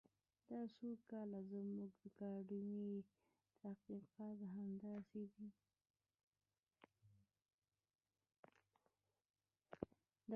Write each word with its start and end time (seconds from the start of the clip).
دا 0.49 0.59
څو 0.77 0.89
کاله 1.09 1.39
زموږ 1.51 1.89
اکاډمیک 2.07 3.07
تحقیقات 3.61 4.39
همداسې 4.53 5.23
دي. 5.33 5.47